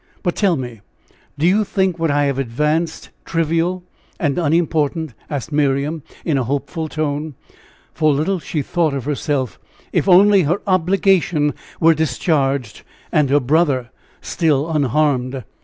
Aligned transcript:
But 0.23 0.35
tell 0.35 0.55
me, 0.55 0.81
do 1.37 1.45
you 1.45 1.63
think 1.63 1.99
what 1.99 2.09
I 2.09 2.23
have 2.23 2.39
advanced 2.39 3.11
trivial 3.23 3.83
and 4.19 4.39
unimportant?" 4.39 5.13
asked 5.29 5.51
Miriam, 5.51 6.01
in 6.25 6.39
a 6.39 6.43
hopeful 6.43 6.87
tone, 6.87 7.35
for 7.93 8.11
little 8.11 8.39
she 8.39 8.63
thought 8.63 8.95
of 8.95 9.05
herself, 9.05 9.59
if 9.93 10.09
only 10.09 10.41
her 10.41 10.59
obligation 10.65 11.53
were 11.79 11.93
discharged, 11.93 12.81
and 13.11 13.29
her 13.29 13.39
brother 13.39 13.91
still 14.21 14.71
unharmed. 14.71 15.43